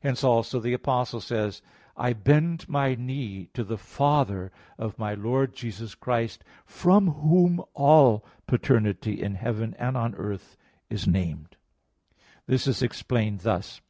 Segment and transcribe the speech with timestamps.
[0.00, 1.60] Hence also the Apostle says,
[1.94, 8.24] "I bend my knee to the Father of my Lord Jesus Christ, from whom all
[8.46, 10.56] paternity in heaven and on earth
[10.88, 11.58] is named"
[12.14, 12.44] (Eph.
[12.46, 12.46] 3:14).
[12.46, 13.82] This is explained thus.